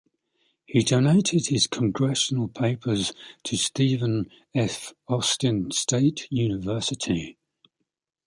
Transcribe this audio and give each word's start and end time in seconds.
He 0.65 0.79
donated 0.79 1.45
his 1.49 1.67
congressional 1.67 2.47
papers 2.47 3.13
to 3.43 3.55
Stephen 3.55 4.31
F. 4.55 4.95
Austin 5.07 5.69
State 5.69 6.27
University. 6.31 7.37